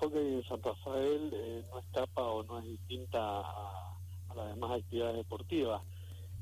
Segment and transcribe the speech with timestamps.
[0.00, 3.96] hockey en San Rafael eh, no escapa o no es distinta a,
[4.36, 5.82] las demás actividades deportivas.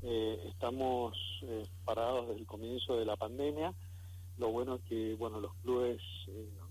[0.03, 3.73] Eh, estamos eh, parados desde el comienzo de la pandemia.
[4.37, 5.99] Lo bueno es que bueno los clubes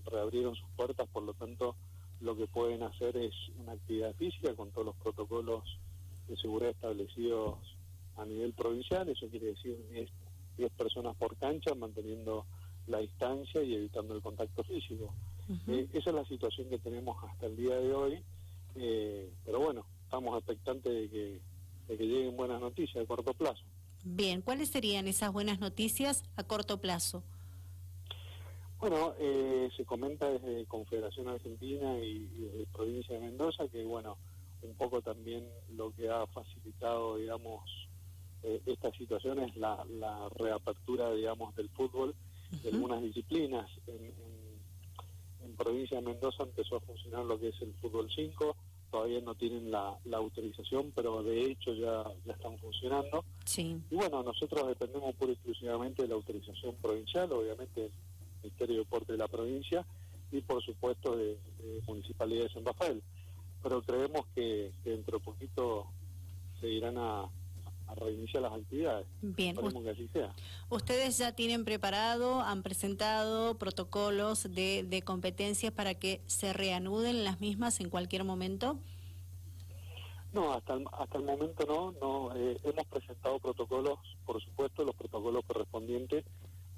[0.05, 1.75] reabrieron sus puertas, por lo tanto
[2.21, 5.63] lo que pueden hacer es una actividad física con todos los protocolos
[6.29, 7.57] de seguridad establecidos
[8.15, 9.09] a nivel provincial.
[9.09, 9.77] Eso quiere decir
[10.57, 12.45] 10 personas por cancha, manteniendo
[12.87, 15.13] la distancia y evitando el contacto físico.
[15.67, 18.23] Eh, esa es la situación que tenemos hasta el día de hoy,
[18.75, 21.41] eh, pero bueno, estamos expectantes de que,
[21.87, 23.63] de que lleguen buenas noticias a corto plazo.
[24.03, 27.23] Bien, ¿cuáles serían esas buenas noticias a corto plazo?
[28.79, 34.17] Bueno, eh, se comenta desde Confederación Argentina y, desde Provincia de Mendoza que, bueno,
[34.61, 37.63] un poco también lo que ha facilitado, digamos,
[38.65, 42.15] esta situación es la, la reapertura, digamos, del fútbol
[42.63, 43.69] de algunas disciplinas.
[43.87, 44.36] En, en,
[45.57, 48.55] provincia de Mendoza empezó a funcionar lo que es el fútbol 5,
[48.91, 53.25] todavía no tienen la, autorización, pero de hecho ya, ya están funcionando.
[53.45, 53.81] Sí.
[53.89, 57.91] Y bueno, nosotros dependemos pura y exclusivamente de la autorización provincial, obviamente el
[58.43, 59.85] Ministerio de Deporte de la provincia
[60.31, 61.37] y por supuesto de,
[61.85, 63.01] Municipalidad de San Rafael.
[63.61, 65.87] Pero creemos que, que dentro de poquito
[66.59, 67.29] se irán a,
[67.87, 69.07] a reiniciar las actividades.
[69.21, 70.33] Bien, que así sea.
[70.69, 77.39] ustedes ya tienen preparado, han presentado protocolos de, de competencias para que se reanuden las
[77.39, 78.77] mismas en cualquier momento.
[80.33, 81.93] No, hasta el, hasta el momento no.
[82.01, 86.25] no eh, hemos presentado protocolos, por supuesto, los protocolos correspondientes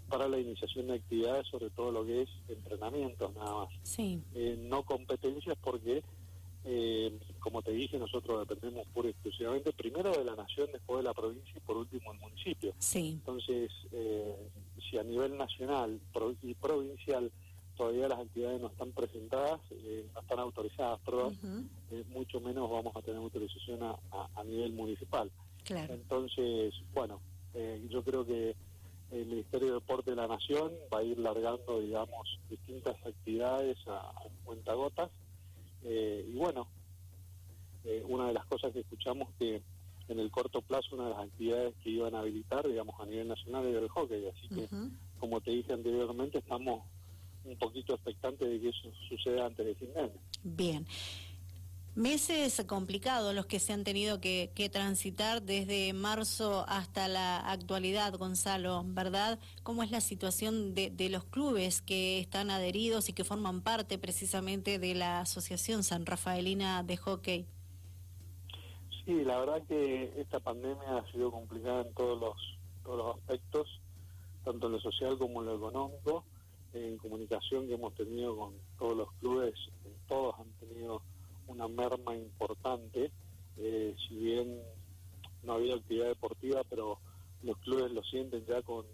[0.08, 3.70] para la iniciación de actividades, sobre todo lo que es entrenamientos nada más.
[3.84, 4.22] Sí.
[4.34, 6.04] Eh, no competencias porque
[6.66, 11.04] eh, como te dije, nosotros dependemos pura y exclusivamente primero de la nación, después de
[11.04, 12.74] la provincia y por último el municipio.
[12.80, 13.10] Sí.
[13.20, 14.36] Entonces, eh,
[14.90, 16.00] si a nivel nacional
[16.44, 17.32] y provincial
[17.78, 21.32] todavía las actividades no están presentadas, eh, no están autorizadas, pero
[21.92, 23.96] eh, mucho menos vamos a tener autorización a,
[24.36, 25.32] a, nivel municipal.
[25.64, 25.94] Claro.
[25.94, 27.22] Entonces, bueno,
[27.90, 28.56] yo creo que
[29.12, 34.10] el Ministerio de Deporte de la Nación va a ir largando, digamos, distintas actividades a,
[34.10, 35.10] a cuentagotas
[35.84, 36.68] eh, y bueno,
[37.86, 39.62] eh, una de las cosas que escuchamos que
[40.08, 43.28] en el corto plazo una de las actividades que iban a habilitar, digamos, a nivel
[43.28, 44.26] nacional era el hockey.
[44.28, 44.68] Así que,
[45.20, 46.84] como te dije anteriormente, estamos
[47.46, 50.20] un poquito expectantes de que eso suceda antes de fin de año.
[50.44, 50.86] Bien.
[51.96, 58.84] Meses complicados los que se han tenido que, transitar desde marzo hasta la actualidad, Gonzalo,
[58.86, 59.40] ¿verdad?
[59.64, 63.98] ¿Cómo es la situación de, de, los clubes que están adheridos y que forman parte
[63.98, 67.48] precisamente de la Asociación San Rafaelina de Hockey?
[69.04, 73.82] Sí, la verdad que esta pandemia ha sido complicada en todos los, todos los aspectos,
[74.46, 76.24] tanto en lo social como en lo económico,
[76.74, 79.56] en comunicación que hemos tenido con todos los clubes,
[80.08, 81.02] todos han tenido
[81.50, 83.12] una merma importante,
[83.58, 84.62] eh, si bien
[85.44, 87.00] no había actividad deportiva, pero
[87.44, 88.86] los clubes lo sienten ya con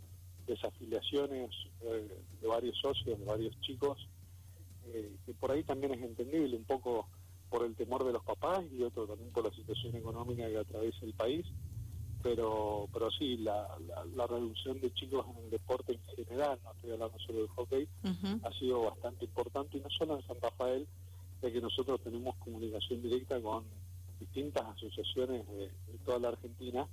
[0.47, 1.51] desafiliaciones
[1.81, 2.07] eh,
[2.41, 4.07] de varios socios, de varios chicos,
[4.87, 7.07] eh, que por ahí también es entendible, un poco
[7.49, 11.05] por el temor de los papás y otro también por la situación económica que atraviesa
[11.05, 11.45] el país,
[12.21, 13.67] pero pero sí, la,
[14.15, 17.87] la, reducción de chicos en el deporte en general, no estoy hablando solo del hockey,
[18.43, 20.87] ha sido bastante importante y no solo en San Rafael,
[21.51, 23.63] que nosotros tenemos comunicación directa con
[24.19, 25.69] distintas asociaciones de,
[26.05, 26.87] toda la Argentina,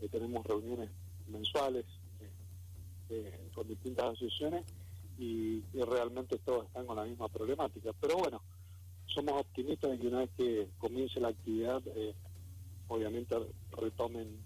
[0.00, 0.90] eh, tenemos reuniones
[1.28, 1.84] mensuales
[2.20, 2.30] eh,
[3.10, 4.64] eh, con distintas asociaciones
[5.18, 7.92] y, realmente todos están con la misma problemática.
[8.00, 8.42] Pero bueno,
[9.06, 11.82] somos optimistas de que una vez que comience la actividad,
[12.88, 13.36] obviamente
[13.72, 14.38] retomen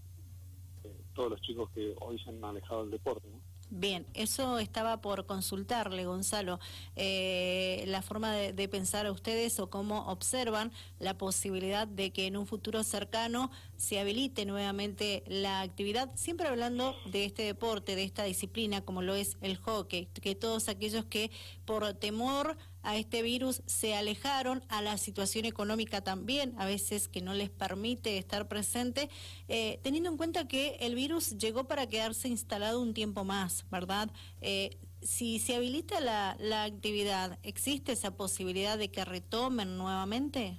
[1.15, 3.29] todos los chicos que hoy se han alejado del deporte.
[3.77, 6.61] Bien, eso estaba por consultarle, Gonzalo.
[6.95, 10.71] Eh, la forma de, pensar a ustedes o cómo observan
[11.01, 16.95] la posibilidad de que en un futuro cercano se habilite nuevamente la actividad, siempre hablando
[17.07, 21.33] de este deporte, de esta disciplina como lo es el hockey, que todos aquellos que
[21.65, 27.23] por temor a este virus se alejaron, a la situación económica también, a veces que
[27.23, 29.09] no les permite estar presente,
[29.49, 34.11] eh, teniendo en cuenta que el virus llegó para quedarse instalado un tiempo más, ¿verdad?
[34.41, 40.59] Eh, si se habilita la, la actividad, ¿existe esa posibilidad de que retomen nuevamente?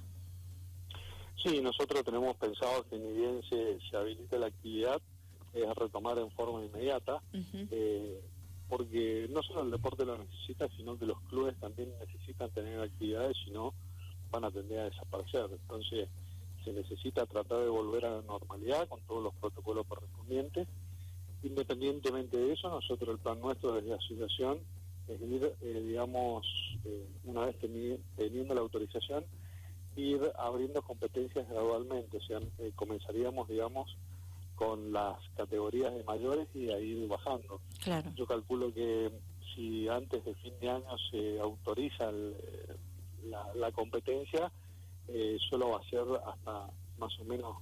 [1.42, 5.00] Sí, nosotros tenemos pensado que ni bien se, se habilite la actividad,
[5.52, 7.22] es retomar en forma inmediata
[8.68, 13.36] porque no solo el deporte lo necesita, sino que los clubes también necesitan tener actividades,
[13.44, 13.74] si no
[14.30, 15.46] van a tender a desaparecer.
[15.50, 16.08] Entonces
[16.64, 20.66] se necesita tratar de volver a la normalidad con todos los protocolos correspondientes.
[21.42, 24.58] Independientemente de eso, nosotros el plan nuestro desde la asociación
[25.06, 26.44] es ir, eh, digamos,
[26.84, 27.56] eh, una vez
[28.16, 29.24] teniendo la autorización,
[29.94, 33.96] ir abriendo competencias gradualmente, o sea, eh, comenzaríamos, digamos,
[34.56, 37.60] con las categorías de mayores y a ir bajando.
[37.82, 38.10] Claro.
[38.16, 39.12] Yo calculo que
[39.54, 42.10] si antes de fin de año se autoriza
[43.54, 44.50] la, competencia,
[45.48, 47.56] solo va a ser hasta más o menos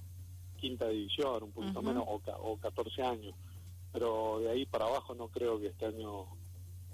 [0.57, 3.35] quinta división, un poquito menos, o, o 14 años.
[3.91, 6.25] Pero de ahí para abajo no creo que este año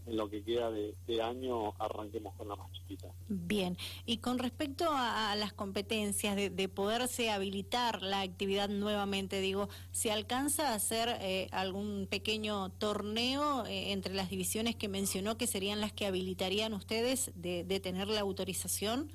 [0.07, 3.07] en lo que queda de, año arranquemos con la más chiquita.
[3.27, 10.11] Bien, y con respecto a, las competencias de, poderse habilitar la actividad nuevamente, digo, ¿se
[10.11, 15.81] alcanza a hacer eh, algún pequeño torneo eh, entre las divisiones que mencionó que serían
[15.81, 19.11] las que habilitarían ustedes de, tener la autorización?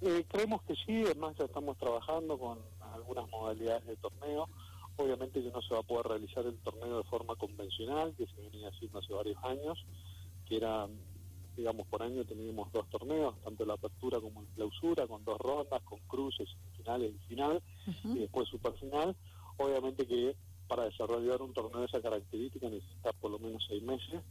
[0.00, 2.58] Eh, creemos que sí, además ya estamos trabajando con
[2.92, 4.48] algunas modalidades de torneo
[4.96, 8.40] Obviamente que no se va a poder realizar el torneo de forma convencional, que se
[8.40, 9.84] venía haciendo hace varios años,
[10.46, 10.86] que era,
[11.56, 15.82] digamos, por año teníamos dos torneos, tanto la apertura como la clausura, con dos rondas,
[15.82, 17.60] con cruces, finales y final,
[18.04, 18.48] y después
[18.78, 19.16] final.
[19.56, 20.36] Obviamente que
[20.68, 24.22] para desarrollar un torneo de esa característica necesita por lo menos seis meses,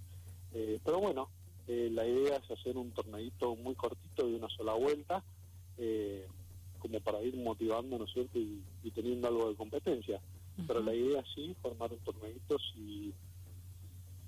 [0.53, 1.29] eh, pero bueno,
[1.67, 5.23] eh, la idea es hacer un torneito muy cortito de una sola vuelta,
[5.77, 6.27] eh,
[6.79, 10.21] como para ir motivando, ¿no es cierto?, y, y teniendo algo de competencia.
[10.67, 13.13] Pero la idea sí, formar un torneito si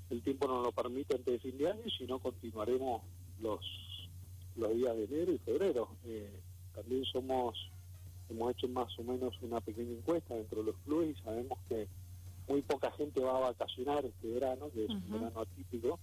[0.09, 3.01] el tiempo no lo permite antes de fin de año, si no continuaremos
[3.41, 3.59] los,
[4.55, 5.89] los días de enero y febrero.
[6.05, 6.39] Eh,
[6.73, 7.57] también somos,
[8.29, 11.87] hemos hecho más o menos una pequeña encuesta dentro de los clubes y sabemos que
[12.47, 15.99] muy poca gente va a vacacionar este verano, que es un verano atípico,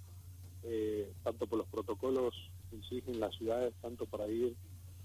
[0.65, 2.35] eh, tanto por los protocolos
[2.71, 4.55] que exigen las ciudades, tanto para ir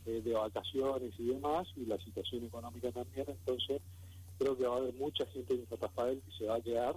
[0.06, 3.82] eh, de vacaciones y demás, y la situación económica también, entonces
[4.38, 6.96] creo que va a haber mucha gente en San Rafael que se va a quedar.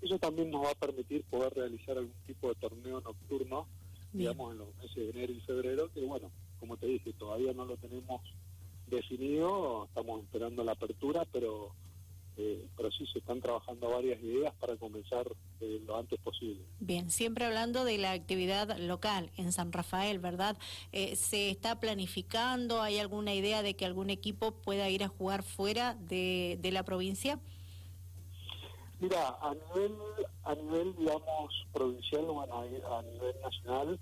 [0.00, 3.66] Eso también nos va a permitir poder realizar algún tipo de torneo nocturno,
[4.12, 7.64] digamos, en los meses de enero y febrero, que bueno, como te dije, todavía no
[7.64, 8.20] lo tenemos
[8.86, 11.72] definido, estamos esperando la apertura, pero
[12.84, 15.26] pero sí se están trabajando varias ideas para comenzar
[15.62, 16.60] eh, lo antes posible.
[16.80, 20.58] Bien, siempre hablando de la actividad local en San Rafael, ¿verdad?
[20.92, 22.82] Eh, ¿Se está planificando?
[22.82, 27.38] ¿Hay alguna idea de que algún equipo pueda ir a jugar fuera de, la provincia?
[29.00, 29.94] Mira, a nivel,
[30.42, 33.98] a nivel digamos, provincial o a, nivel nacional,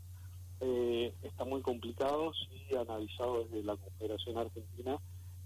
[1.23, 4.99] está muy complicado, sí, analizado desde la Confederación Argentina,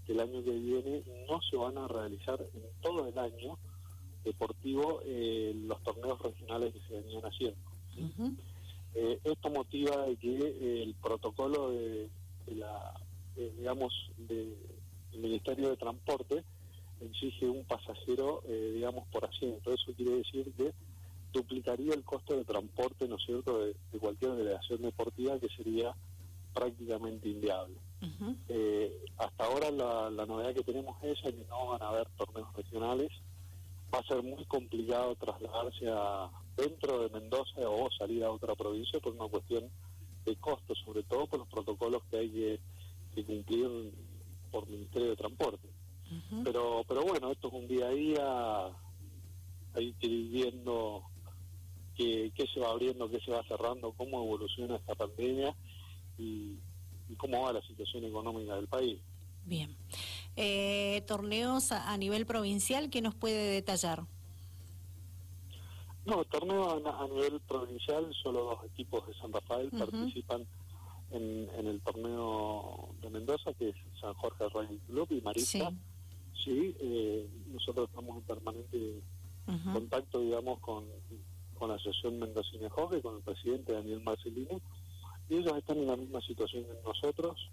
[0.07, 3.57] que el año que viene no se van a realizar en todo el año
[4.23, 7.59] deportivo eh, los torneos regionales que se venían haciendo.
[8.95, 12.09] Eh, esto motiva de que eh, el protocolo de,
[12.55, 12.93] la,
[13.35, 14.55] digamos, del
[15.13, 16.43] Ministerio de Transporte
[17.01, 19.73] exige un pasajero, digamos, por asiento.
[19.73, 20.73] Eso quiere decir que
[21.33, 25.93] duplicaría el costo de transporte, ¿no es cierto?, de cualquier delegación deportiva que sería
[26.53, 27.75] prácticamente inviable.
[28.49, 33.11] Eh, hasta ahora la, novedad que tenemos es que no van a haber torneos regionales.
[33.93, 38.99] Va a ser muy complicado trasladarse a dentro de Mendoza o salir a otra provincia
[38.99, 39.69] por una cuestión
[40.25, 42.59] de costo, sobre todo por los protocolos que hay que,
[43.23, 43.93] cumplir
[44.51, 45.67] por Ministerio de Transporte.
[46.43, 48.65] Pero pero bueno, esto es un día a día,
[49.73, 51.03] hay que ir viendo
[51.95, 55.55] qué, qué se va abriendo, qué se va cerrando, cómo evoluciona esta pandemia
[56.17, 56.57] y,
[57.15, 58.99] cómo va la situación económica del país.
[59.45, 59.75] Bien.
[60.35, 64.03] Eh, torneos a, nivel provincial, ¿qué nos puede detallar?
[66.05, 70.45] No, torneos a, nivel provincial, solo dos equipos de San Rafael participan
[71.11, 75.71] en, el torneo de Mendoza, que es San Jorge Rugby Club y Marisa.
[76.43, 79.01] Sí, eh, nosotros estamos en permanente
[79.73, 80.85] contacto, digamos, con,
[81.57, 84.61] con la Asociación Mendocina Hockey, con el presidente Daniel Marcelino,
[85.29, 87.49] y ellos están en la misma situación que nosotros,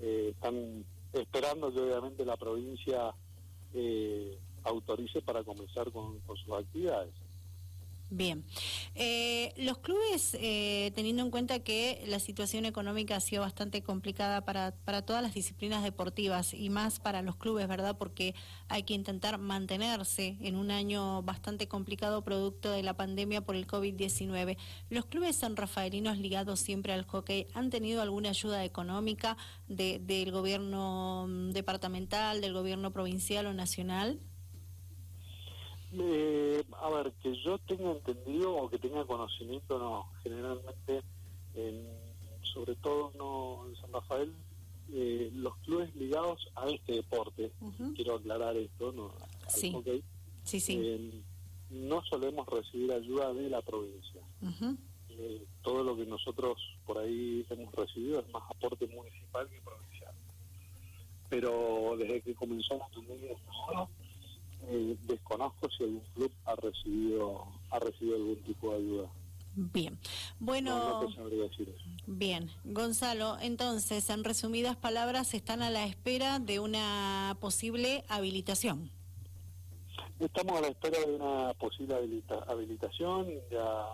[0.00, 3.12] eh, están esperando que obviamente la provincia
[3.74, 7.12] eh, autorice para comenzar con sus actividades.
[8.12, 8.44] Bien.
[8.96, 14.44] Eh, los clubes, eh, teniendo en cuenta que la situación económica ha sido bastante complicada
[14.44, 17.96] para, para todas las disciplinas deportivas y más para los clubes, ¿verdad?
[17.96, 18.34] Porque
[18.68, 23.68] hay que intentar mantenerse en un año bastante complicado producto de la pandemia por el
[23.68, 24.56] COVID-19.
[24.88, 29.36] ¿Los clubes san rafaelinos ligados siempre al hockey han tenido alguna ayuda económica
[29.68, 34.18] del gobierno mm, departamental, del gobierno provincial o nacional?
[35.92, 40.06] Eh, a ver, que yo tenga entendido o que tenga conocimiento, no.
[40.22, 41.02] Generalmente,
[42.42, 44.32] sobre todo no en San Rafael,
[44.92, 47.52] eh, los clubes ligados a este deporte,
[47.94, 49.12] quiero aclarar esto, ¿no?
[49.48, 49.74] sí.
[50.42, 50.80] sí, sí.
[50.82, 51.22] Eh,
[51.70, 54.20] no solemos recibir ayuda de la provincia.
[55.10, 60.14] eh, todo lo que nosotros por ahí hemos recibido es más aporte municipal que provincial.
[61.28, 63.88] Pero desde que comenzó la pandemia ahora,
[64.68, 69.10] eh, desconozco si algún club ha recibido ha recibido algún tipo de ayuda.
[69.56, 69.98] Bien,
[70.38, 71.08] bueno,
[72.06, 78.90] bien, Gonzalo, entonces, en resumidas palabras, están a la espera de una posible habilitación.
[80.20, 81.94] Estamos a la espera de una posible
[82.46, 83.86] habilitación, ya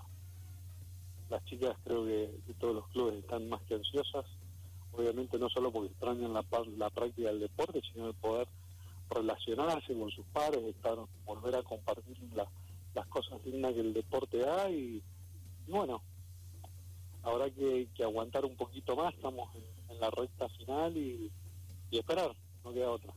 [1.30, 2.30] las chicas creo que,
[2.60, 4.26] todos los clubes están más que ansiosas,
[4.92, 6.44] obviamente no solo porque extrañan la,
[6.76, 8.46] la práctica del deporte, sino el poder
[9.10, 12.16] relacionarse con sus padres, estar, volver a compartir
[12.94, 15.02] las cosas dignas que el deporte da y,
[15.68, 16.02] bueno,
[17.22, 21.30] habrá que, aguantar un poquito más, estamos en, la recta final y
[21.90, 23.14] esperar, no queda otra.